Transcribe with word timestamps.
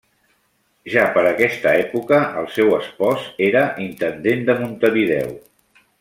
Ja 0.93 1.01
per 1.17 1.25
aquesta 1.31 1.73
època 1.81 2.19
el 2.41 2.49
seu 2.55 2.73
espòs 2.79 3.27
era 3.51 3.65
intendent 3.87 4.41
de 4.51 4.57
Montevideo. 4.63 5.37